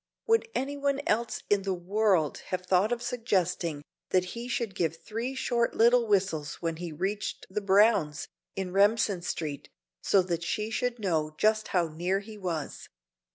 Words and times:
Would 0.25 0.47
any 0.55 0.77
one 0.77 0.99
else 1.05 1.43
in 1.47 1.61
the 1.61 1.75
world 1.75 2.39
have 2.47 2.65
thought 2.65 2.91
of 2.91 3.03
suggesting 3.03 3.83
that 4.09 4.23
he 4.33 4.47
should 4.47 4.73
give 4.73 4.95
three 4.97 5.35
short 5.35 5.75
little 5.75 6.07
whistles 6.07 6.55
when 6.55 6.77
he 6.77 6.91
reached 6.91 7.45
the 7.51 7.61
Browns', 7.61 8.27
in 8.55 8.73
Remsen 8.73 9.21
Street, 9.21 9.69
so 10.01 10.23
that 10.23 10.41
she 10.41 10.71
should 10.71 10.97
know 10.97 11.35
just 11.37 11.67
how 11.67 11.87
near 11.89 12.17
he 12.19 12.35
was? 12.35 12.89